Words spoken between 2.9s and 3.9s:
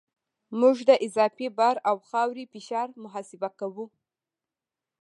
محاسبه کوو